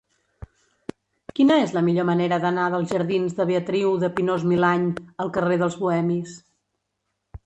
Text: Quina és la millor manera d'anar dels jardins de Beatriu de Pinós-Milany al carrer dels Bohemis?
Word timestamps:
Quina 1.39 1.57
és 1.65 1.73
la 1.75 1.83
millor 1.89 2.07
manera 2.09 2.39
d'anar 2.45 2.63
dels 2.75 2.93
jardins 2.95 3.35
de 3.39 3.47
Beatriu 3.49 3.91
de 4.05 4.09
Pinós-Milany 4.21 4.87
al 5.25 5.29
carrer 5.37 5.61
dels 5.63 5.77
Bohemis? 5.83 6.33